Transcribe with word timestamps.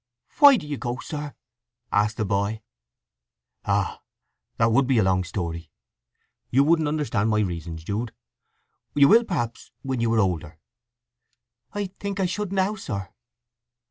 "Why 0.39 0.57
do 0.57 0.65
you 0.65 0.77
go, 0.77 0.97
sir?" 0.97 1.35
asked 1.91 2.17
the 2.17 2.25
boy. 2.25 2.63
"Ah—that 3.65 4.71
would 4.71 4.87
be 4.87 4.97
a 4.97 5.03
long 5.03 5.23
story. 5.23 5.69
You 6.49 6.63
wouldn't 6.63 6.87
understand 6.87 7.29
my 7.29 7.41
reasons, 7.41 7.83
Jude. 7.83 8.11
You 8.95 9.07
will, 9.07 9.23
perhaps, 9.23 9.69
when 9.83 9.99
you 10.01 10.11
are 10.15 10.19
older." 10.19 10.57
"I 11.73 11.91
think 11.99 12.19
I 12.19 12.25
should 12.25 12.51
now, 12.51 12.73
sir." 12.73 13.09